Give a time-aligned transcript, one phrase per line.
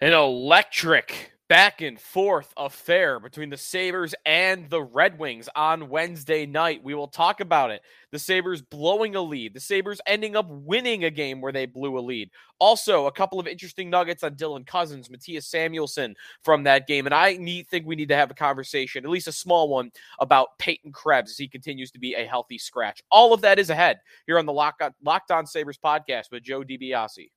[0.00, 6.46] An electric back and forth affair between the Sabres and the Red Wings on Wednesday
[6.46, 6.82] night.
[6.82, 7.80] We will talk about it.
[8.10, 11.96] The Sabres blowing a lead, the Sabres ending up winning a game where they blew
[11.96, 12.30] a lead.
[12.58, 17.06] Also, a couple of interesting nuggets on Dylan Cozens, Mattias Samuelsson from that game.
[17.06, 19.92] And I need, think we need to have a conversation, at least a small one,
[20.18, 23.00] about Peyton Krebs as he continues to be a healthy scratch.
[23.12, 26.62] All of that is ahead here on the on, Locked On Sabres podcast with Joe
[26.62, 27.28] DiBiase.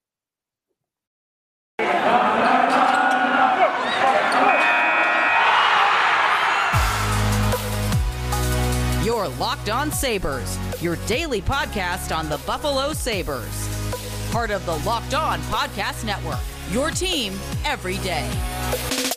[9.04, 13.68] Your Locked On Sabres, your daily podcast on the Buffalo Sabres.
[14.32, 16.40] Part of the Locked On Podcast Network,
[16.72, 17.34] your team
[17.66, 19.17] every day.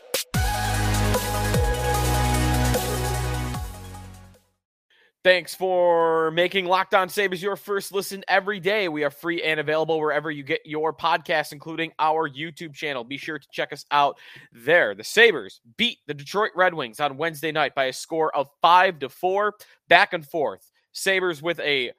[5.23, 8.89] Thanks for making Locked On Sabres your first listen every day.
[8.89, 13.05] We are free and available wherever you get your podcasts, including our YouTube channel.
[13.05, 14.19] Be sure to check us out
[14.51, 14.95] there.
[14.95, 18.99] The Sabres beat the Detroit Red Wings on Wednesday night by a score of five
[19.01, 19.57] to four,
[19.91, 20.71] back and forth.
[20.93, 21.93] Sabres with a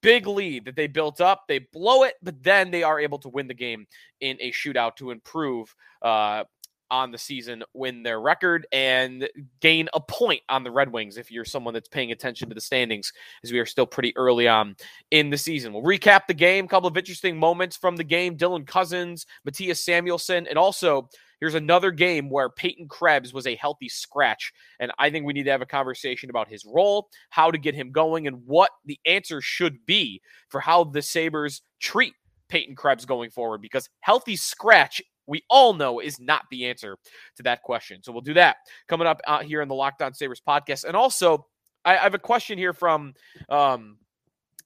[0.00, 1.44] big lead that they built up.
[1.48, 3.86] They blow it, but then they are able to win the game
[4.22, 6.44] in a shootout to improve uh,
[6.92, 9.28] on the season, win their record, and
[9.60, 12.60] gain a point on the Red Wings if you're someone that's paying attention to the
[12.60, 13.12] standings,
[13.42, 14.76] as we are still pretty early on
[15.10, 15.72] in the season.
[15.72, 19.78] We'll recap the game, a couple of interesting moments from the game Dylan Cozens, Mattias
[19.78, 21.08] Samuelsson, and also
[21.40, 24.52] here's another game where Peyton Krebs was a healthy scratch.
[24.78, 27.74] And I think we need to have a conversation about his role, how to get
[27.74, 32.12] him going, and what the answer should be for how the Sabres treat
[32.48, 36.96] Peyton Krebs going forward because healthy scratch we all know is not the answer
[37.36, 38.02] to that question.
[38.02, 38.56] So we'll do that
[38.88, 40.84] coming up out here in the Locked On Sabres podcast.
[40.84, 41.46] And also,
[41.84, 43.14] I, I have a question here from,
[43.48, 43.98] um,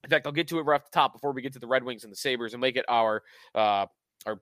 [0.05, 1.67] in fact, I'll get to it right off the top before we get to the
[1.67, 3.23] Red Wings and the Sabres and make it our,
[3.55, 3.87] uh,
[4.25, 4.41] our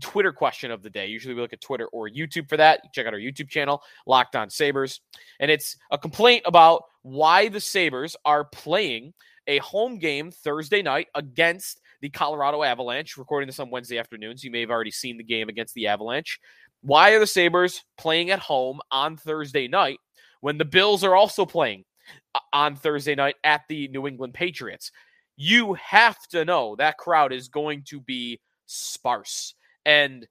[0.00, 1.06] Twitter question of the day.
[1.06, 2.80] Usually we look at Twitter or YouTube for that.
[2.92, 5.00] Check out our YouTube channel, Locked On Sabres.
[5.40, 9.12] And it's a complaint about why the Sabres are playing
[9.46, 13.16] a home game Thursday night against the Colorado Avalanche.
[13.16, 15.86] Recording this on Wednesday afternoon, so you may have already seen the game against the
[15.86, 16.38] Avalanche.
[16.82, 19.98] Why are the Sabres playing at home on Thursday night
[20.42, 21.86] when the Bills are also playing
[22.34, 24.92] uh, on Thursday night at the New England Patriots?
[25.38, 29.54] You have to know that crowd is going to be sparse.
[29.86, 30.28] And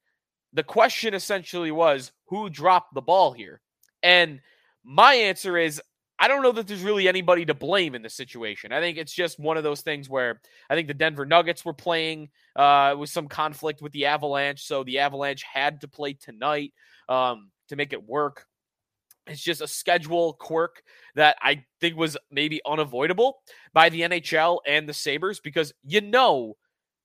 [0.53, 3.61] the question essentially was who dropped the ball here?
[4.03, 4.41] And
[4.83, 5.81] my answer is
[6.19, 8.71] I don't know that there's really anybody to blame in this situation.
[8.71, 11.73] I think it's just one of those things where I think the Denver Nuggets were
[11.73, 16.73] playing uh, with some conflict with the Avalanche, so the Avalanche had to play tonight
[17.09, 18.45] um, to make it work.
[19.25, 20.83] It's just a schedule quirk
[21.15, 23.39] that I think was maybe unavoidable
[23.73, 26.57] by the NHL and the Sabres because you know,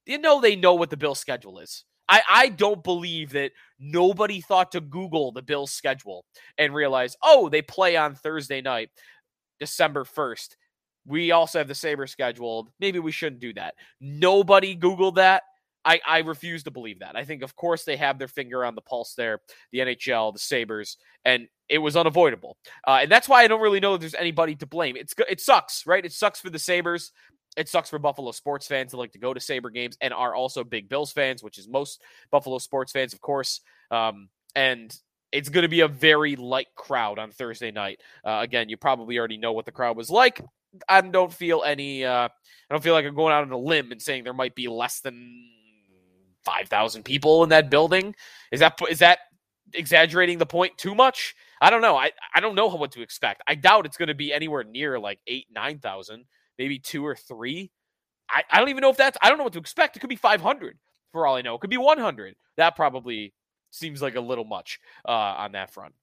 [0.05, 1.85] you know they know what the bill schedule is.
[2.09, 6.25] I, I don't believe that nobody thought to Google the Bills schedule
[6.57, 8.91] and realize, oh, they play on Thursday night,
[9.61, 10.57] December 1st.
[11.07, 12.71] We also have the Sabres scheduled.
[12.81, 13.75] Maybe we shouldn't do that.
[14.01, 15.43] Nobody Googled that.
[15.85, 17.17] I, I refuse to believe that.
[17.17, 19.41] I think, of course, they have their finger on the pulse there,
[19.73, 22.59] the NHL, the Sabres, and it was unavoidable.
[22.87, 24.97] Uh, and that's why I don't really know if there's anybody to blame.
[24.97, 26.05] It's It sucks, right?
[26.05, 27.13] It sucks for the Sabres
[27.59, 30.35] it sucks for Buffalo sports fans that like to go to Sabre games and are
[30.35, 33.61] also big Bills fans, which is most Buffalo sports fans, of course.
[33.91, 34.97] Um, and
[35.33, 38.01] it's going to be a very light crowd on Thursday night.
[38.25, 40.41] Uh, again, you probably already know what the crowd was like.
[40.89, 42.05] I don't feel any.
[42.05, 44.55] Uh, I don't feel like I'm going out on a limb and saying there might
[44.55, 45.49] be less than
[46.45, 48.15] five thousand people in that building.
[48.53, 49.19] Is that is that
[49.75, 51.35] exaggerating the point too much?
[51.61, 51.97] I don't know.
[51.97, 53.43] I I don't know what to expect.
[53.47, 56.25] I doubt it's going to be anywhere near like eight nine thousand
[56.59, 57.71] maybe two or three.
[58.31, 59.97] I, I don't even know if that's, I don't know what to expect.
[59.97, 60.79] It could be 500
[61.13, 61.55] for all I know.
[61.55, 62.35] It could be 100.
[62.57, 63.33] That probably
[63.71, 65.95] seems like a little much uh, on that front.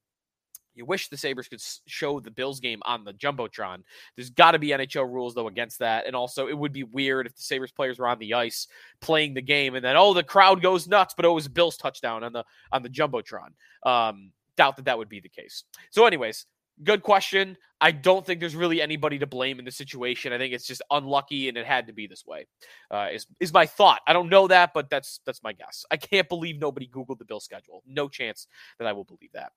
[0.75, 3.83] You wish the Sabres could show the Bills game on the Jumbotron.
[4.15, 6.05] There's got to be NHL rules, though, against that.
[6.05, 8.67] And also, it would be weird if the Sabres players were on the ice
[8.99, 12.25] playing the game and then, oh, the crowd goes nuts, but it was Bills touchdown
[12.25, 12.43] on the
[12.73, 13.53] on the Jumbotron.
[13.83, 15.63] Um, doubt that that would be the case.
[15.91, 16.45] So, anyways,
[16.83, 17.57] good question.
[17.81, 20.33] I don't think there's really anybody to blame in the situation.
[20.33, 22.47] I think it's just unlucky, and it had to be this way.
[22.89, 24.01] Uh, is is my thought?
[24.07, 25.85] I don't know that, but that's that's my guess.
[25.91, 27.83] I can't believe nobody googled the bill schedule.
[27.85, 28.47] No chance
[28.79, 29.51] that I will believe that.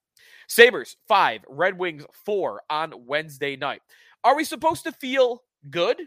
[0.49, 3.83] Sabres five, Red Wings four on Wednesday night.
[4.25, 6.01] Are we supposed to feel good,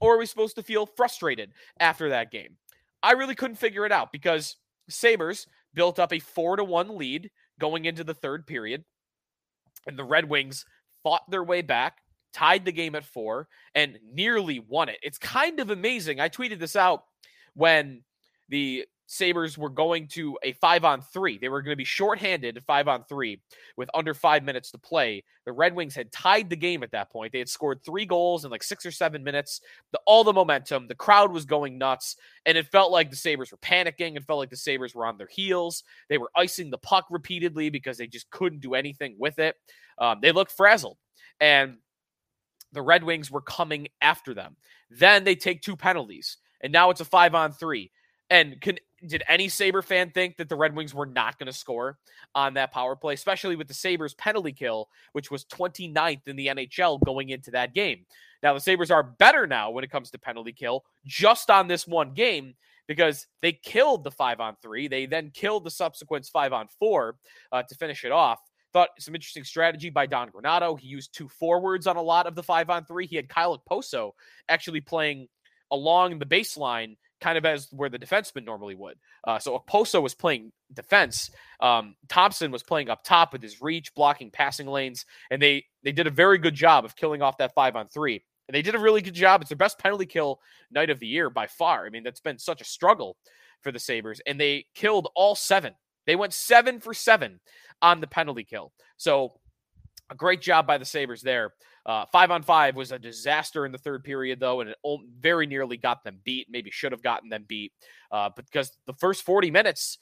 [0.00, 2.56] or are we supposed to feel frustrated after that game?
[3.02, 4.56] I really couldn't figure it out because
[4.88, 8.84] Sabres built up a four to one lead going into the third period
[9.86, 10.64] and the Red Wings
[11.02, 11.98] fought their way back,
[12.32, 14.98] tied the game at four, and nearly won it.
[15.02, 16.20] It's kind of amazing.
[16.20, 17.04] I tweeted this out
[17.54, 18.02] when
[18.48, 21.36] the Sabres were going to a five on three.
[21.36, 23.40] They were going to be shorthanded five on three
[23.76, 25.24] with under five minutes to play.
[25.44, 27.32] The Red Wings had tied the game at that point.
[27.32, 29.62] They had scored three goals in like six or seven minutes.
[29.90, 32.14] The, all the momentum, the crowd was going nuts,
[32.46, 34.16] and it felt like the Sabres were panicking.
[34.16, 35.82] It felt like the Sabres were on their heels.
[36.08, 39.56] They were icing the puck repeatedly because they just couldn't do anything with it.
[39.98, 40.98] Um, they looked frazzled.
[41.40, 41.78] And
[42.72, 44.54] the Red Wings were coming after them.
[44.88, 47.90] Then they take two penalties, and now it's a five on three.
[48.28, 51.52] And can did any Saber fan think that the Red Wings were not going to
[51.52, 51.98] score
[52.34, 56.48] on that power play, especially with the Sabres penalty kill, which was 29th in the
[56.48, 58.04] NHL going into that game?
[58.42, 61.86] Now, the Sabres are better now when it comes to penalty kill just on this
[61.86, 62.54] one game
[62.86, 64.88] because they killed the five on three.
[64.88, 67.16] They then killed the subsequent five on four
[67.52, 68.40] uh, to finish it off.
[68.72, 70.78] Thought some interesting strategy by Don Granato.
[70.78, 73.06] He used two forwards on a lot of the five on three.
[73.06, 74.12] He had Kyle Okposo
[74.48, 75.28] actually playing
[75.70, 78.96] along the baseline kind of as where the defenseman normally would.
[79.26, 81.30] Uh, so Okposo was playing defense.
[81.60, 85.92] Um, Thompson was playing up top with his reach, blocking passing lanes, and they they
[85.92, 88.24] did a very good job of killing off that five on three.
[88.48, 89.40] And they did a really good job.
[89.40, 90.40] It's their best penalty kill
[90.72, 91.86] night of the year by far.
[91.86, 93.16] I mean, that's been such a struggle
[93.62, 95.74] for the Sabres, and they killed all seven.
[96.06, 97.40] They went seven for seven
[97.82, 98.72] on the penalty kill.
[98.96, 99.34] So
[100.10, 101.54] a great job by the Sabres there.
[101.86, 104.76] Uh, five on five was a disaster in the third period, though, and it
[105.18, 106.48] very nearly got them beat.
[106.50, 107.72] Maybe should have gotten them beat.
[108.10, 109.98] Uh, because the first 40 minutes,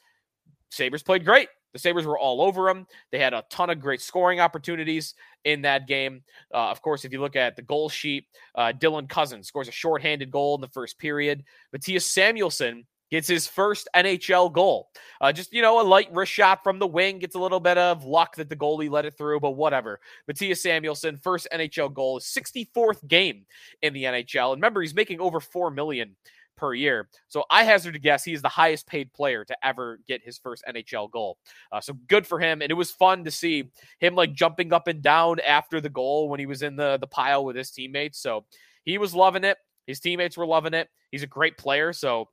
[0.71, 1.49] Sabres played great.
[1.75, 2.87] The Sabres were all over them.
[3.13, 5.15] They had a ton of great scoring opportunities
[5.45, 6.23] in that game.
[6.53, 8.25] Uh, of course, if you look at the goal sheet,
[8.55, 11.45] uh, Dylan Cozens scores a shorthanded goal in the first period.
[11.77, 14.89] Mattias Samuelsson gets his first NHL goal.
[15.21, 17.79] Uh, just, you know, a light wrist shot from the wing, gets a little bit
[17.79, 20.01] of luck that the goalie let it through, but whatever.
[20.31, 23.47] Mattias Samuelsson, first NHL goal, 64th game
[23.83, 24.53] in the NHL.
[24.53, 26.17] And remember, he's making over 4 million
[26.59, 27.09] per year.
[27.29, 30.37] So I hazard to guess he is the highest paid player to ever get his
[30.37, 31.39] first NHL goal.
[31.73, 32.61] Uh, so good for him.
[32.61, 33.71] And it was fun to see
[34.01, 37.07] him like jumping up and down after the goal when he was in the, the
[37.07, 38.19] pile with his teammates.
[38.19, 38.45] So
[38.85, 39.57] he was loving it.
[39.87, 40.89] His teammates were loving it.
[41.11, 41.93] He's a great player.
[41.95, 42.29] So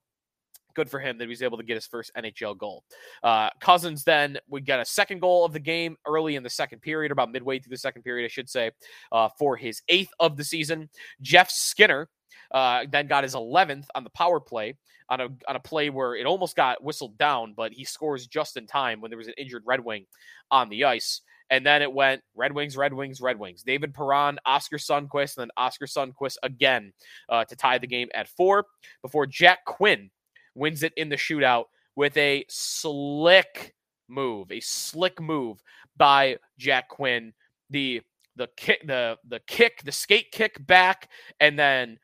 [0.75, 2.83] good for him that he was able to get his first NHL goal.
[3.24, 6.81] Uh, Cozens then would get a second goal of the game early in the second
[6.81, 8.72] period, about midway through the second period, I should say,
[9.12, 10.89] uh, for his eighth of the season.
[11.22, 12.10] Jeff Skinner
[12.51, 14.75] uh, then got his 11th on the power play
[15.10, 18.57] on a on a play where it almost got whistled down, but he scores just
[18.57, 20.06] in time when there was an injured Red Wing
[20.51, 21.22] on the ice.
[21.51, 23.62] And then it went Red Wings, Red Wings, Red Wings.
[23.62, 26.92] David Perron, Oskar Sundqvist, and then Oskar Sundqvist again
[27.30, 28.66] uh, to tie the game at four
[29.04, 30.10] before Jack Quinn
[30.56, 31.66] wins it in the shootout
[31.96, 33.75] with a slick
[34.07, 35.62] move, a slick move
[35.98, 37.34] by Jack Quinn.
[37.69, 38.02] The
[38.36, 41.10] the kick, the the kick, the skate kick back,
[41.40, 42.00] and then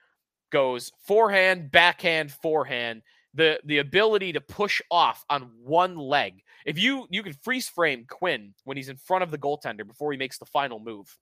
[0.52, 3.02] goes forehand, backhand, forehand.
[3.34, 6.42] The the ability to push off on one leg.
[6.66, 10.12] If you you can freeze frame Quinn when he's in front of the goaltender before
[10.12, 11.18] he makes the final move.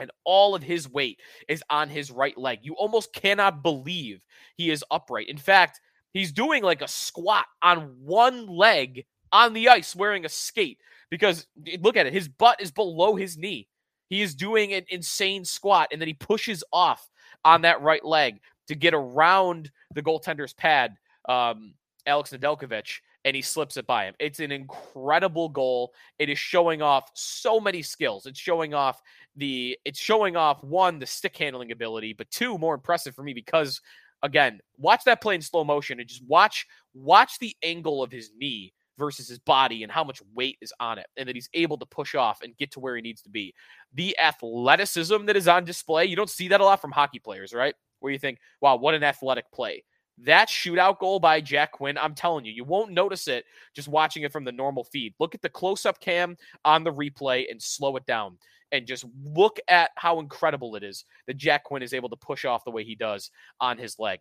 [0.00, 1.18] And all of his weight
[1.48, 2.60] is on his right leg.
[2.62, 4.20] You almost cannot believe
[4.56, 5.28] he is upright.
[5.28, 5.80] In fact,
[6.12, 10.78] He's doing like a squat on one leg on the ice wearing a skate
[11.10, 11.46] because
[11.80, 12.12] look at it.
[12.12, 13.68] His butt is below his knee.
[14.08, 17.08] He is doing an insane squat and then he pushes off
[17.44, 20.96] on that right leg to get around the goaltender's pad,
[21.28, 21.74] um,
[22.06, 24.14] Alex Nedeljkovic, and he slips it by him.
[24.18, 25.92] It's an incredible goal.
[26.18, 28.26] It is showing off so many skills.
[28.26, 29.02] It's showing off
[29.36, 33.34] the it's showing off one the stick handling ability, but two more impressive for me
[33.34, 33.80] because
[34.22, 38.30] again, watch that play in slow motion and just watch watch the angle of his
[38.36, 41.78] knee versus his body and how much weight is on it and that he's able
[41.78, 43.54] to push off and get to where he needs to be.
[43.94, 47.54] The athleticism that is on display, you don't see that a lot from hockey players,
[47.54, 47.74] right?
[48.00, 49.84] Where you think, wow, what an athletic play.
[50.24, 54.24] That shootout goal by Jack Quinn, I'm telling you, you won't notice it just watching
[54.24, 55.14] it from the normal feed.
[55.20, 58.36] Look at the close up cam on the replay and slow it down
[58.72, 62.44] and just look at how incredible it is that Jack Quinn is able to push
[62.44, 64.20] off the way he does on his leg.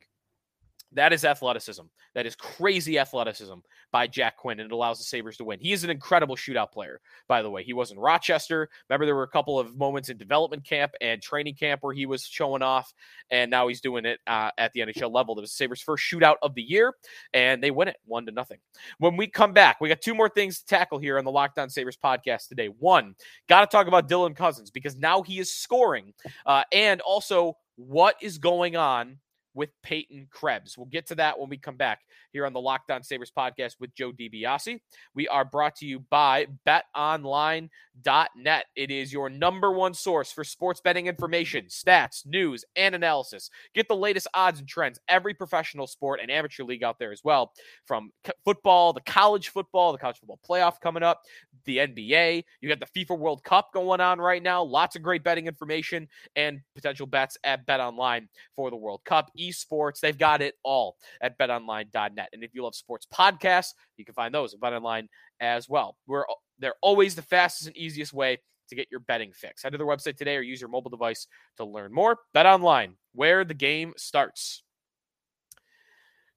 [0.93, 1.83] That is athleticism.
[2.15, 3.55] That is crazy athleticism
[3.91, 5.59] by Jack Quinn, and it allows the Sabres to win.
[5.59, 7.63] He is an incredible shootout player, by the way.
[7.63, 8.69] He was in Rochester.
[8.89, 12.05] Remember, there were a couple of moments in development camp and training camp where he
[12.05, 12.93] was showing off,
[13.31, 15.37] and now he's doing it uh, at the NHL level.
[15.37, 16.93] It was the Sabres' first shootout of the year,
[17.33, 18.59] and they win it one to nothing.
[18.97, 21.59] When we come back, we got two more things to tackle here on the Locked
[21.59, 22.67] On Sabres podcast today.
[22.67, 23.13] One,
[23.49, 26.13] got to talk about Dylan Cozens because now he is scoring,
[26.45, 29.17] uh, and also what is going on
[29.57, 30.77] with Peyton Krebs.
[30.77, 32.01] We'll get to that when we come back
[32.37, 34.79] here on the Locked On Sabres podcast with Joe DiBiase.
[35.15, 38.65] We are brought to you by betonline.net.
[38.75, 43.49] It is your number one source for sports betting information, stats, news, and analysis.
[43.73, 47.23] Get the latest odds and trends, every professional sport and amateur league out there as
[47.23, 47.53] well,
[47.85, 48.11] from
[48.45, 51.21] football, the college football, the college football playoff coming up,
[51.65, 52.43] the NBA.
[52.61, 54.61] You got the FIFA World Cup going on right now.
[54.61, 59.99] Lots of great betting information and potential bets at BetOnline for the World Cup, esports.
[59.99, 62.26] They've got it all at betonline.net.
[62.33, 65.07] And if you love sports podcasts, you can find those at BetOnline
[65.39, 65.97] as well.
[66.07, 66.25] We're
[66.59, 69.63] they're always the fastest and easiest way to get your betting fix.
[69.63, 72.17] Head to their website today or use your mobile device to learn more.
[72.35, 74.63] BetOnline, where the game starts.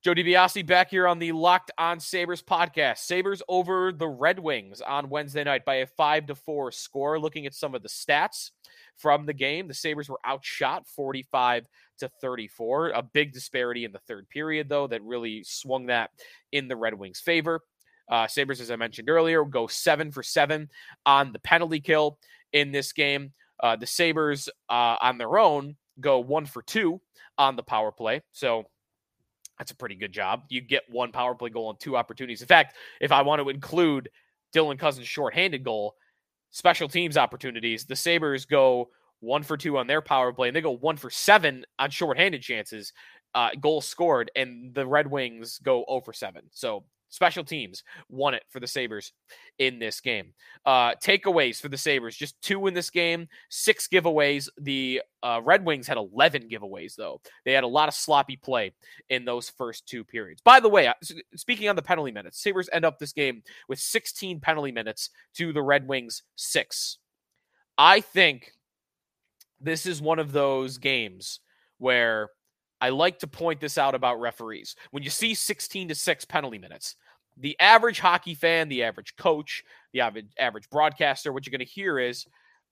[0.02, 2.98] Joe DiBiase back here on the Locked On Sabres podcast.
[2.98, 7.18] Sabres over the Red Wings on Wednesday night by a 5 to 4 score.
[7.18, 8.50] Looking at some of the stats
[9.00, 11.66] from the game, the Sabres were outshot 45
[11.98, 12.90] to 34.
[12.90, 16.10] A big disparity in the third period, though, that really swung that
[16.52, 17.60] in the Red Wings' favor.
[18.10, 20.68] Uh, Sabres, as I mentioned earlier, go seven for seven
[21.06, 22.18] on the penalty kill
[22.52, 23.32] in this game.
[23.62, 27.00] Uh, the Sabres uh, on their own go one for two
[27.38, 28.22] on the power play.
[28.32, 28.64] So
[29.58, 30.42] that's a pretty good job.
[30.48, 32.40] You get one power play goal and two opportunities.
[32.40, 34.08] In fact, if I want to include
[34.54, 35.94] Dylan Cozens' shorthanded goal,
[36.50, 38.90] special teams opportunities, the Sabres go
[39.20, 42.42] one for two on their power play, and they go one for seven on shorthanded
[42.42, 42.92] chances,
[43.34, 46.42] uh, goals scored, and the Red Wings go 0 for seven.
[46.50, 49.12] So Special teams won it for the Sabres
[49.58, 50.32] in this game.
[50.64, 54.48] Uh, takeaways for the Sabres, just two in this game, six giveaways.
[54.58, 57.20] The uh, Red Wings had 11 giveaways, though.
[57.44, 58.72] They had a lot of sloppy play
[59.08, 60.40] in those first two periods.
[60.40, 60.94] By the way, uh,
[61.34, 65.52] speaking on the penalty minutes, Sabres end up this game with 16 penalty minutes to
[65.52, 66.98] the Red Wings six.
[67.76, 68.52] I think
[69.60, 71.40] this is one of those games
[71.78, 72.28] where
[72.80, 74.74] I like to point this out about referees.
[74.90, 76.96] When you see 16 to 6 penalty minutes,
[77.40, 81.98] the average hockey fan, the average coach, the average, broadcaster, what you're going to hear
[81.98, 82.26] is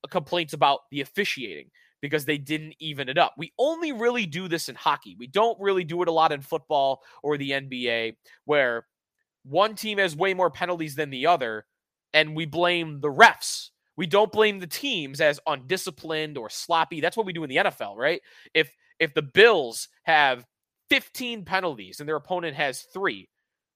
[0.04, 1.70] uh, complaints about the officiating
[2.00, 3.34] because they didn't even it up.
[3.36, 5.16] We only really do this in hockey.
[5.18, 8.86] We don't really do it a lot in football or the NBA where
[9.44, 11.64] one team has way more penalties than the other
[12.12, 13.70] and we blame the refs.
[13.96, 17.00] We don't blame the teams as undisciplined or sloppy.
[17.00, 18.20] That's what we do in the NFL, right?
[18.54, 18.70] If
[19.00, 20.44] if the Bills have
[20.90, 23.28] 15 penalties and their opponent has three,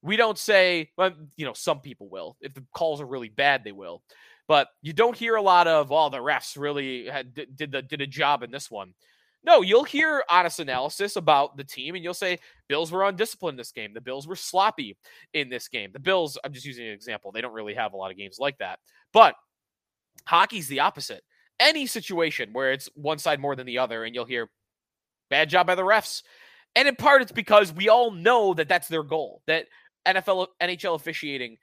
[0.02, 2.36] we don't say, well, you know, some people will.
[2.40, 4.02] If the calls are really bad, they will.
[4.48, 8.00] But you don't hear a lot of, oh, the refs really had, did the did
[8.00, 8.94] a job in this one.
[9.44, 13.72] No, you'll hear honest analysis about the team, and you'll say Bills were undisciplined this
[13.72, 13.92] game.
[13.92, 14.96] The Bills were sloppy
[15.32, 15.90] in this game.
[15.92, 17.32] The Bills, I'm just using an example.
[17.32, 18.78] They don't really have a lot of games like that.
[19.12, 19.34] But
[20.26, 21.22] hockey's the opposite.
[21.58, 24.48] Any situation where it's one side more than the other, and you'll hear
[25.32, 26.22] Bad job by the refs.
[26.76, 29.40] And in part, it's because we all know that that's their goal.
[29.46, 29.64] That
[30.06, 31.56] NFL, NHL officiating,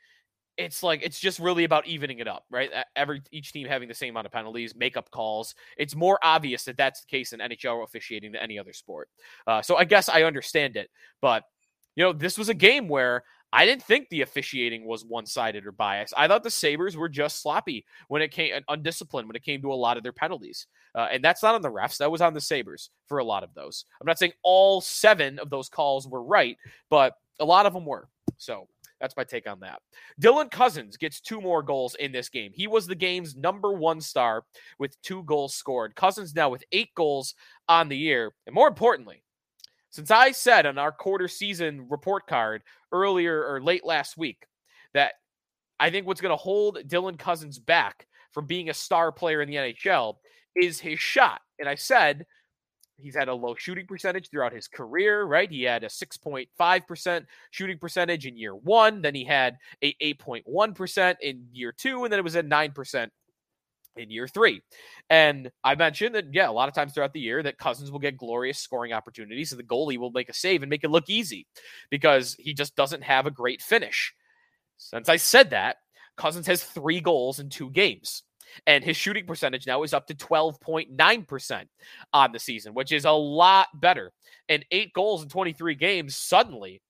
[0.58, 2.70] it's like it's just really about evening it up, right?
[2.96, 5.56] Every each team having the same amount of penalties, makeup calls.
[5.78, 9.10] It's more obvious that that's the case in NHL officiating than any other sport.
[9.48, 10.90] Uh, so I guess I understand it,
[11.22, 11.44] but
[11.96, 15.66] you know, this was a game where I didn't think the officiating was one sided
[15.66, 16.14] or biased.
[16.16, 19.74] I thought the Sabres were just sloppy when it came, undisciplined when it came to
[19.74, 20.68] a lot of their penalties.
[20.94, 21.98] Uh, and that's not on the refs.
[21.98, 23.86] That was on the Sabres for a lot of those.
[24.00, 26.58] I'm not saying all seven of those calls were right,
[26.90, 28.08] but a lot of them were.
[28.40, 28.68] So
[29.00, 29.82] that's my take on that.
[30.20, 32.52] Dylan Cozens gets two more goals in this game.
[32.54, 34.44] He was the game's number one star
[34.80, 35.96] with two goals scored.
[35.96, 37.36] Cozens now with eight goals
[37.68, 38.34] on the year.
[38.48, 39.24] And more importantly,
[39.92, 44.46] since I said on our quarter season report card earlier or late last week
[44.94, 45.14] that
[45.80, 49.50] I think what's going to hold Dylan Cozens back from being a star player in
[49.50, 50.16] the NHL
[50.56, 51.42] is his shot.
[51.58, 52.26] And I said
[53.02, 55.50] he's had a low shooting percentage throughout his career, right?
[55.50, 61.48] He had a 6.5% shooting percentage in year one, then he had a 8.1% in
[61.52, 63.10] year two, and then it was at 9%
[63.96, 64.62] in year three.
[65.10, 68.00] And I mentioned that, yeah, a lot of times throughout the year that Cozens will
[68.00, 71.10] get glorious scoring opportunities and the goalie will make a save and make it look
[71.10, 71.48] easy
[71.90, 74.14] because he just doesn't have a great finish.
[74.78, 75.78] Since I said that,
[76.16, 78.24] Cozens has three goals in two games.
[78.68, 81.66] And his shooting percentage now is up to 12.9%
[82.14, 84.12] on the season, which is a lot better.
[84.48, 86.82] And eight goals in 23 games, suddenly,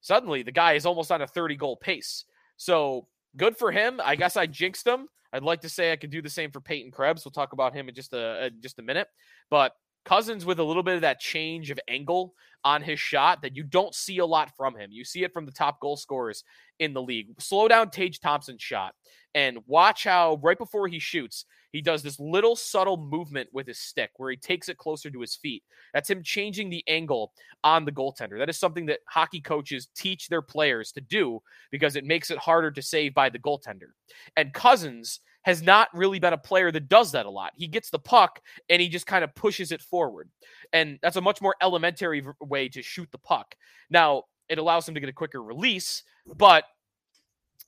[0.00, 2.24] suddenly the guy is almost on a 30 goal pace.
[2.56, 4.00] So good for him.
[4.02, 6.60] I guess I jinxed him I'd like to say I could do the same for
[6.60, 7.24] Peyton Krebs.
[7.24, 9.08] We'll talk about him in just a, a just a minute,
[9.50, 9.72] but
[10.06, 12.32] Cozens with a little bit of that change of angle
[12.64, 14.90] on his shot that you don't see a lot from him.
[14.92, 16.44] You see it from the top goal scorers
[16.78, 17.28] in the league.
[17.38, 18.94] Slow down Tage Thompson's shot
[19.34, 23.78] and watch how right before he shoots, he does this little subtle movement with his
[23.78, 25.62] stick where he takes it closer to his feet.
[25.92, 27.32] That's him changing the angle
[27.64, 28.38] on the goaltender.
[28.38, 32.38] That is something that hockey coaches teach their players to do because it makes it
[32.38, 33.90] harder to save by the goaltender.
[34.36, 37.52] And Cozens has not really been a player that does that a lot.
[37.54, 40.28] He gets the puck and he just kind of pushes it forward.
[40.72, 43.54] And that's a much more elementary way to shoot the puck.
[43.88, 46.02] Now, it allows him to get a quicker release,
[46.34, 46.64] but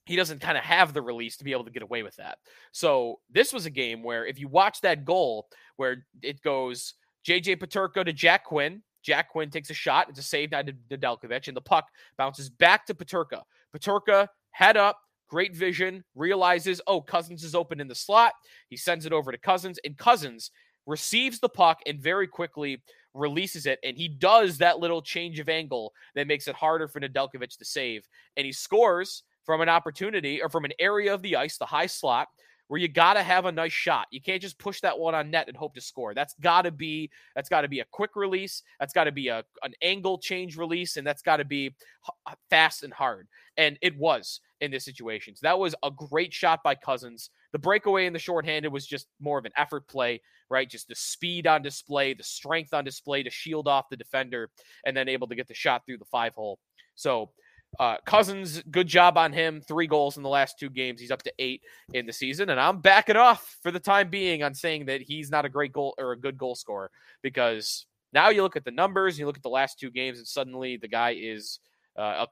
[0.06, 2.38] he doesn't kind of have the release to be able to get away with that.
[2.72, 6.94] So this was a game where if you watch that goal where it goes
[7.24, 10.08] JJ Peterka to Jack Quinn, Jack Quinn takes a shot.
[10.08, 13.42] It's a save by Nedeljkovic, and the puck bounces back to Peterka.
[13.72, 18.32] Peterka head up, great vision, realizes, oh, Cozens is open in the slot.
[18.68, 20.50] He sends it over to Cozens, and Cozens
[20.86, 22.82] receives the puck and very quickly
[23.14, 23.78] releases it.
[23.84, 27.64] And he does that little change of angle that makes it harder for Nedeljkovic to
[27.64, 28.08] save.
[28.36, 31.86] And he scores from an opportunity or from an area of the ice, the high
[31.86, 32.28] slot,
[32.68, 34.06] where you got to have a nice shot.
[34.10, 36.14] You can't just push that one on net and hope to score.
[36.14, 38.62] That's got to be that's got to be a quick release.
[38.78, 41.74] That's got to be a an angle change release, and that's got to be
[42.50, 43.26] fast and hard.
[43.56, 45.36] And it was in this situation.
[45.36, 47.30] So that was a great shot by Cozens.
[47.52, 50.68] The breakaway in the shorthanded was just more of an effort play, right?
[50.68, 54.50] Just the speed on display, the strength on display to shield off the defender,
[54.84, 56.58] and then able to get the shot through the five hole.
[56.94, 57.30] So
[57.78, 59.60] uh, Cozens, good job on him.
[59.60, 61.00] Three goals in the last two games.
[61.00, 61.62] He's up to eight
[61.92, 65.30] in the season, and I'm backing off for the time being on saying that he's
[65.30, 66.90] not a great goal or a good goal scorer
[67.22, 70.26] because now you look at the numbers, you look at the last two games, and
[70.26, 71.60] suddenly the guy is
[71.98, 72.26] uh, a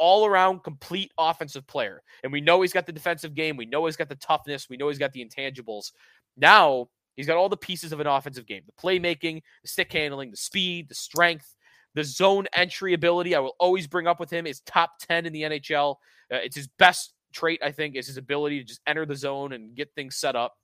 [0.00, 2.02] all around complete offensive player.
[2.24, 3.56] And we know he's got the defensive game.
[3.56, 4.68] We know he's got the toughness.
[4.68, 5.92] We know he's got the intangibles.
[6.36, 10.30] Now he's got all the pieces of an offensive game the playmaking, the stick handling,
[10.30, 11.54] the speed, the strength.
[11.94, 15.32] The zone entry ability, I will always bring up with him, is top 10 in
[15.32, 15.96] the NHL.
[16.32, 19.52] Uh, it's his best trait, I think, is his ability to just enter the zone
[19.52, 20.54] and get things set up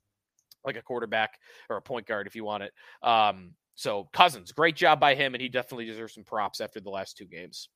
[0.65, 1.37] like a quarterback
[1.69, 2.71] or a point guard if you want it.
[3.03, 6.89] Um, so Cozens, great job by him, and he definitely deserves some props after the
[6.89, 7.67] last two games.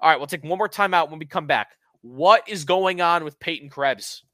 [0.00, 1.76] All right, we'll take one more time out when we come back.
[2.02, 4.24] What is going on with Peyton Krebs?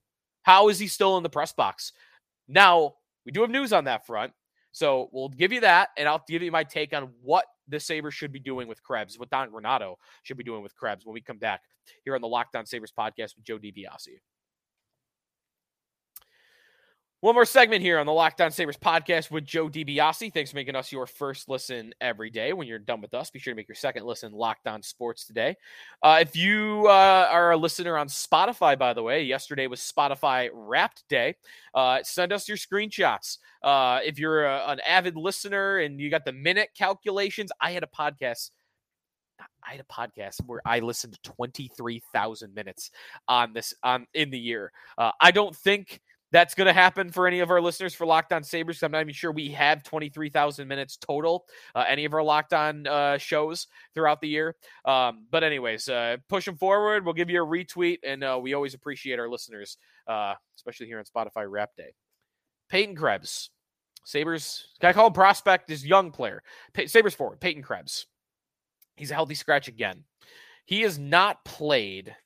[0.43, 1.93] How is he still in the press box?
[2.49, 4.33] Now, we do have news on that front.
[4.73, 8.13] So we'll give you that, and I'll give you my take on what the Sabres
[8.13, 11.23] should be doing with Krebs, what Don Granato should be doing with Krebs when we
[11.23, 11.63] come back
[12.05, 14.21] here on the Locked On Sabres podcast with Joe DiBiase.
[17.21, 20.35] One more segment here on the Locked On Sabres podcast with Joe DiBiase.
[20.35, 22.53] Thanks for making us your first listen every day.
[22.53, 25.27] When you're done with us, be sure to make your second listen Locked On Sports
[25.27, 25.57] today.
[26.03, 30.51] Uh, if you uh, are a listener on Spotify, by the way, yesterday was Spotify
[30.53, 31.37] Wrapped Day.
[31.75, 33.39] Uh, send us your screenshots.
[33.63, 37.83] Uh, if you're a, an avid listener and you got the minute calculations, I had
[37.83, 38.51] a podcast
[39.67, 42.91] I had a podcast where I listened to 23,000 minutes
[43.27, 44.71] on this on in the year.
[44.97, 46.01] Uh, I don't think
[46.33, 48.83] that's going to happen for any of our listeners for Locked On Sabres.
[48.83, 52.87] I'm not even sure we have 23,000 minutes total, uh, any of our Locked On
[52.87, 54.57] uh, shows throughout the year.
[54.85, 57.05] Um, but, anyways, uh, push them forward.
[57.05, 60.99] We'll give you a retweet, and uh, we always appreciate our listeners, uh, especially here
[60.99, 61.95] on Spotify Wrap Day.
[62.69, 63.51] Peyton Krebs,
[64.05, 65.69] Sabres, can I call him prospect?
[65.69, 66.43] This young player,
[66.87, 68.07] Sabres forward, Peyton Krebs.
[68.97, 70.05] He's a healthy scratch again.
[70.65, 72.17] He has not played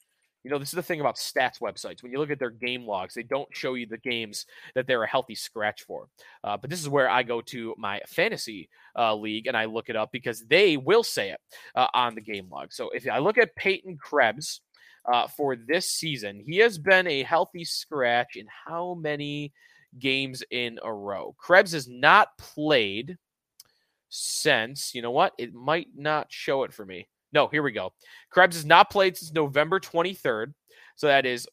[0.45, 2.03] you know, this is the thing about stats websites.
[2.03, 5.03] When you look at their game logs, they don't show you the games that they're
[5.03, 6.09] a healthy scratch for.
[6.43, 9.89] Uh, but this is where I go to my fantasy uh, league and I look
[9.89, 11.41] it up because they will say it
[11.75, 12.73] uh, on the game log.
[12.73, 14.63] So if I look at Peyton Krebs
[15.13, 19.53] uh, for this season, he has been a healthy scratch in how many
[19.99, 21.35] games in a row?
[21.39, 23.19] Krebs has not played
[24.09, 25.33] since, you know what?
[25.39, 27.09] It might not show it for me.
[27.33, 27.93] No, here we go.
[28.31, 30.53] Krebs has not played since November 23rd.
[30.97, 31.47] So that is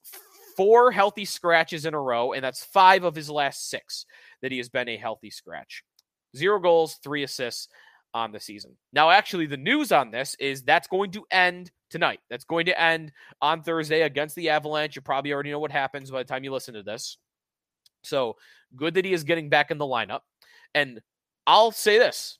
[0.55, 4.05] four healthy scratches in a row, and that's five of his last six
[4.41, 5.83] that he has been a healthy scratch.
[6.35, 7.69] Zero goals, three assists
[8.13, 8.75] on the season.
[8.91, 12.19] Now, actually, the news on this is that's going to end tonight.
[12.29, 13.11] That's going to end
[13.41, 14.95] on Thursday against the Avalanche.
[14.95, 17.17] You probably already know what happens by the time you listen to this.
[18.03, 18.35] So
[18.75, 20.21] good that he is getting back in the lineup.
[20.73, 21.01] And
[21.45, 22.39] I'll say this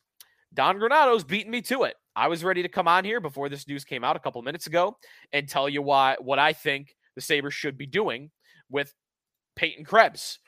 [0.54, 1.96] Don Granato's beaten me to it.
[2.18, 4.66] I was ready to come on here before this news came out a couple minutes
[4.66, 4.98] ago
[5.32, 8.32] and tell you why what I think the Sabres should be doing
[8.72, 8.92] with
[9.56, 10.40] Peyton Krebs.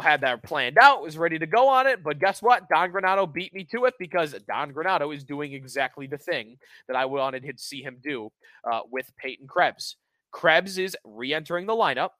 [0.00, 2.70] Had that planned out, was ready to go on it, but guess what?
[2.70, 6.56] Don Granato beat me to it because Don Granato is doing exactly the thing
[6.88, 8.30] that I wanted to see him do
[8.64, 9.96] uh, with Peyton Krebs.
[10.32, 12.10] Krebs is re entering the lineup,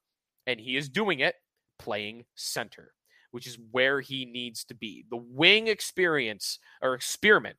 [0.46, 1.36] and he is doing it
[1.78, 2.92] playing center
[3.30, 5.04] which is where he needs to be.
[5.10, 7.56] The wing experience or experiment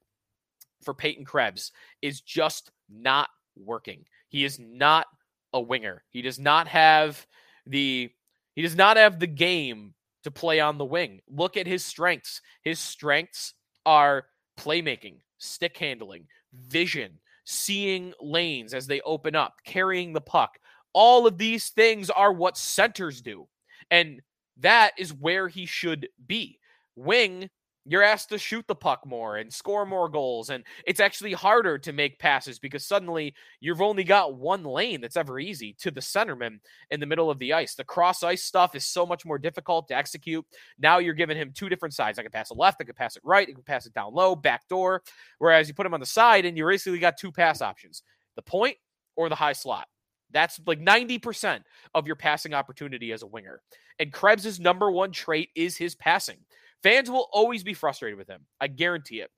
[0.85, 1.71] for Peyton Krebs
[2.01, 4.05] is just not working.
[4.29, 5.07] He is not
[5.53, 6.03] a winger.
[6.09, 7.25] He does not have
[7.65, 8.09] the
[8.55, 9.93] he does not have the game
[10.23, 11.19] to play on the wing.
[11.27, 12.41] Look at his strengths.
[12.61, 13.53] His strengths
[13.85, 14.25] are
[14.57, 20.57] playmaking, stick handling, vision, seeing lanes as they open up, carrying the puck.
[20.93, 23.47] All of these things are what centers do.
[23.91, 24.21] And
[24.57, 26.59] that is where he should be.
[26.95, 27.49] Wing
[27.85, 30.49] you're asked to shoot the puck more and score more goals.
[30.49, 35.17] And it's actually harder to make passes because suddenly you've only got one lane that's
[35.17, 37.75] ever easy to the centerman in the middle of the ice.
[37.75, 40.43] The cross ice stuff is so much more difficult to execute.
[40.79, 42.17] Now you're giving him two different sides.
[42.17, 44.13] I can pass it left, I can pass it right, I can pass it down
[44.13, 45.03] low, back door.
[45.37, 48.01] Whereas you put him on the side and you basically got two pass options
[48.35, 48.77] the point
[49.15, 49.87] or the high slot.
[50.31, 51.61] That's like 90%
[51.93, 53.61] of your passing opportunity as a winger.
[53.99, 56.39] And Krebs' number one trait is his passing.
[56.85, 58.41] Fans will always be frustrated with him.
[58.61, 59.31] I guarantee it.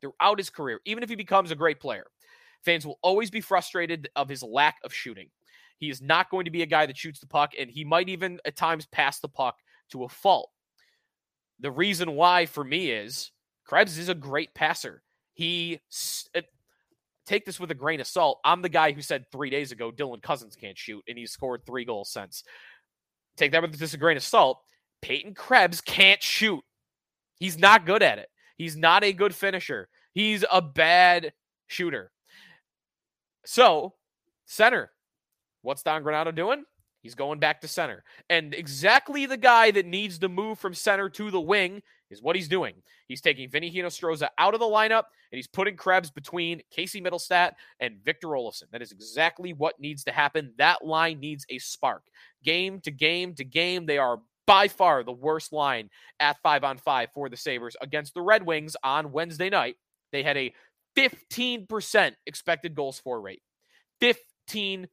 [0.00, 2.06] Throughout his career, even if he becomes a great player,
[2.64, 5.28] fans will always be frustrated of his lack of shooting.
[5.76, 8.08] He is not going to be a guy that shoots the puck, and he might
[8.08, 9.58] even at times pass the puck
[9.90, 10.48] to a fault.
[11.60, 13.32] The reason why for me is
[13.66, 15.02] Krebs is a great passer.
[15.34, 15.78] He
[16.34, 16.40] uh,
[17.26, 18.40] take this with a grain of salt.
[18.46, 21.66] I'm the guy who said three days ago Dylan Cozens can't shoot, and he's scored
[21.66, 22.44] three goals since.
[23.36, 24.62] Take that with just a grain of salt.
[25.02, 26.62] Peyton Krebs can't shoot.
[27.38, 28.28] He's not good at it.
[28.56, 29.88] He's not a good finisher.
[30.12, 31.32] He's a bad
[31.66, 32.12] shooter.
[33.44, 33.94] So,
[34.46, 34.92] center.
[35.62, 36.64] What's Don Granato doing?
[37.02, 38.04] He's going back to center.
[38.30, 42.36] And exactly the guy that needs to move from center to the wing is what
[42.36, 42.74] he's doing.
[43.08, 47.52] He's taking Vinny Hinostroza out of the lineup and he's putting Krebs between Casey Mittelstadt
[47.80, 48.70] and Victor Olofsson.
[48.70, 50.52] That is exactly what needs to happen.
[50.58, 52.04] That line needs a spark.
[52.44, 55.88] Game to game to game, they are by far the worst line
[56.20, 59.76] at five on five for the Sabres against the Red Wings on Wednesday night.
[60.10, 60.52] They had a
[60.96, 63.42] 15% expected goals for rate.
[64.00, 64.88] 15%.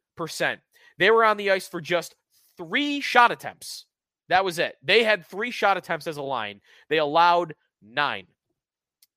[0.98, 2.16] They were on the ice for just
[2.58, 3.86] three shot attempts.
[4.30, 4.76] That was it.
[4.84, 6.62] They had three shot attempts as a line.
[6.90, 8.28] They allowed nine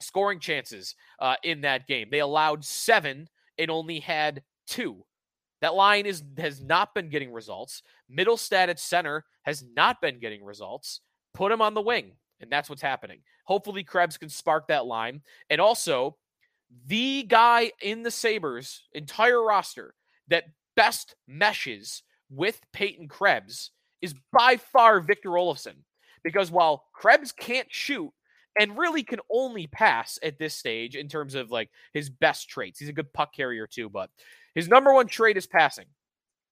[0.00, 2.08] scoring chances uh, in that game.
[2.10, 5.04] They allowed seven and only had two.
[5.62, 7.82] That line is has not been getting results.
[8.12, 11.00] Mittelstadt at center has not been getting results.
[11.32, 13.20] Put him on the wing, and that's what's happening.
[13.46, 15.22] Hopefully, Krebs can spark that line.
[15.48, 16.16] And also,
[16.86, 19.94] the guy in the Sabres' entire roster
[20.28, 20.44] that
[20.76, 23.70] best meshes with Peyton Krebs
[24.00, 25.76] is by far Victor Olofsson.
[26.24, 28.10] Because while Krebs can't shoot
[28.58, 32.78] and really can only pass at this stage in terms of like his best traits,
[32.78, 34.10] he's a good puck carrier too, but
[34.54, 35.86] his number one trait is passing.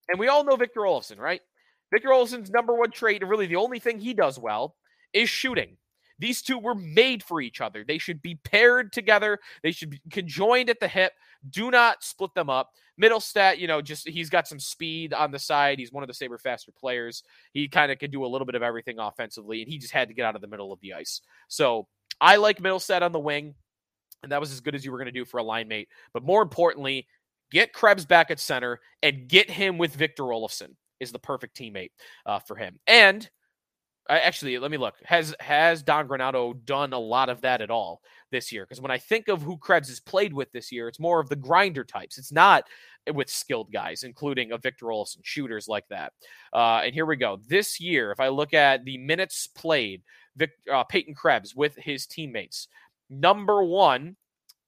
[0.09, 1.41] And we all know Victor Olofsson, right?
[1.93, 4.77] Victor Olofsson's number one trait, and really the only thing he does well,
[5.13, 5.77] is shooting.
[6.20, 7.83] These two were made for each other.
[7.83, 9.38] They should be paired together.
[9.62, 11.12] They should be conjoined at the hip.
[11.48, 12.70] Do not split them up.
[13.00, 15.78] Mittelstadt, you know, just he's got some speed on the side.
[15.78, 17.22] He's one of the saber faster players.
[17.54, 20.09] He kind of can do a little bit of everything offensively, and he just had
[20.09, 21.22] to get out of the middle of the ice.
[21.48, 21.88] So
[22.20, 23.54] I like Mittelstadt on the wing,
[24.22, 25.88] and that was as good as you were going to do for a line mate.
[26.12, 27.06] But more importantly,
[27.50, 31.92] get Krebs back at center and get him with Victor Olofsson is the perfect teammate
[32.26, 32.78] uh, for him.
[32.87, 33.28] And
[34.18, 34.94] actually, let me look.
[35.05, 38.64] Has has Don Granato done a lot of that at all this year?
[38.64, 41.29] Because when I think of who Krebs has played with this year, it's more of
[41.29, 42.18] the grinder types.
[42.18, 42.64] It's not
[43.12, 46.12] with skilled guys, including a Victor Olofsson, shooters like that.
[46.53, 47.38] Uh, and here we go.
[47.46, 50.03] This year, if I look at the minutes played,
[50.37, 52.68] Vic, uh, Peyton Krebs with his teammates,
[53.09, 54.16] number one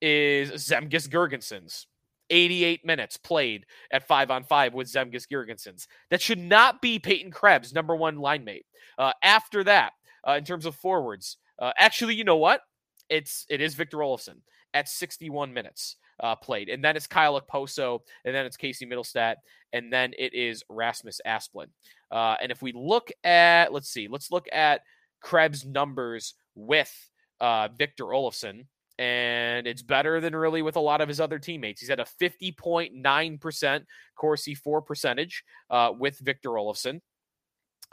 [0.00, 1.86] is Zemgus Girgensons
[2.32, 5.86] 88 minutes played at five on five with Zemgus Girgensons.
[6.10, 8.66] That should not be Peyton Krebs, number one line mate.
[8.98, 9.92] Uh, after that,
[10.26, 12.62] uh, in terms of forwards, uh, actually, you know what?
[13.08, 14.38] It's it is Victor Olofsson
[14.74, 19.36] at 61 minutes uh, played, and then it's Kyle Okposo, and then it's Casey Mittelstadt,
[19.72, 21.68] and then it is Rasmus Asplund.
[22.10, 24.80] Uh, and if we look at, let's see, let's look at
[25.20, 26.92] Krebs' numbers with
[27.40, 28.66] uh, Victor Olofsson
[28.98, 31.80] and it's better than really with a lot of his other teammates.
[31.80, 33.84] He's at a 50.9%
[34.16, 37.00] Corsi for percentage uh, with Victor Olofsson,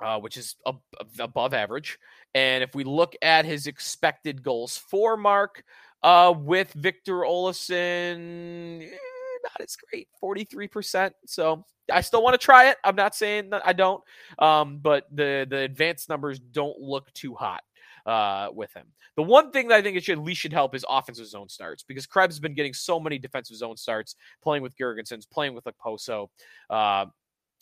[0.01, 0.81] uh, which is ab-
[1.19, 1.97] above average.
[2.33, 5.63] And if we look at his expected goals for mark
[6.03, 8.97] uh, with Victor Olofsson, eh,
[9.43, 11.11] not as great, 43%.
[11.25, 12.77] So I still want to try it.
[12.83, 14.03] I'm not saying that I don't,
[14.37, 17.63] um, but the the advanced numbers don't look too hot
[18.09, 18.87] uh, with him.
[19.15, 21.47] The one thing that I think it should at least should help is offensive zone
[21.47, 25.53] starts because Krebs has been getting so many defensive zone starts, playing with Girgensons, playing
[25.53, 26.29] with Okposo.
[26.69, 27.05] Uh,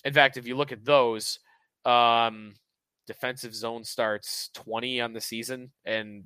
[0.06, 1.40] in fact, if you look at those,
[1.84, 2.54] um,
[3.08, 6.24] defensive zone starts 20 on the season, and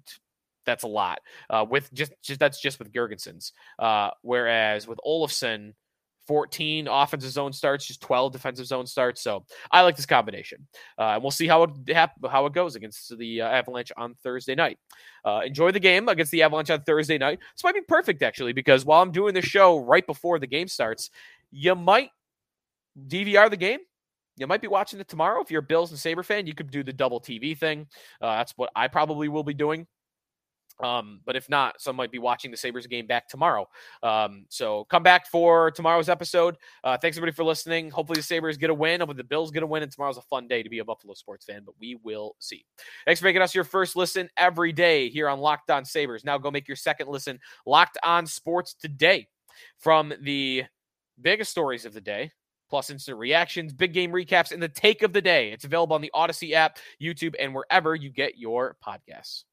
[0.68, 1.20] that's a lot.
[1.50, 3.54] Uh, with just, just that's just with Girgensons.
[3.80, 5.74] Uh, whereas with Olofsson,
[6.28, 9.22] 14 offensive zone starts, just 12 defensive zone starts.
[9.22, 10.68] So I like this combination.
[10.98, 11.72] Uh, and we'll see how it
[12.30, 14.78] how it goes against the uh, Avalanche on Thursday night.
[15.26, 17.40] Uh, enjoy the game against the Avalanche on Thursday night.
[17.56, 20.68] This might be perfect actually because while I'm doing the show right before the game
[20.68, 21.10] starts,
[21.52, 22.10] you might
[23.08, 23.80] DVR the game.
[24.38, 25.42] You might be watching it tomorrow.
[25.42, 27.88] If you're a Bills and Saber fan, you could do the double TV thing.
[28.22, 29.88] Uh, that's what I probably will be doing.
[30.84, 33.68] Um, but if not, some might be watching the Sabres game back tomorrow.
[34.04, 36.58] Um, so come back for tomorrow's episode.
[36.84, 37.90] Uh, thanks everybody for listening.
[37.92, 39.00] Hopefully the Sabres get a win.
[39.00, 39.84] Hopefully the Bills get a win.
[39.84, 42.66] And tomorrow's a fun day to be a Buffalo sports fan, but we will see.
[43.06, 46.24] Thanks for making us your first listen every day here on Locked On Sabres.
[46.24, 49.28] Now go make your second listen Locked On Sports today
[49.78, 50.64] from the
[51.22, 52.32] biggest stories of the day
[52.72, 55.52] plus instant reactions, big game recaps, and the take of the day.
[55.52, 59.44] It's available on the Odyssey app, YouTube, and wherever you get your podcasts.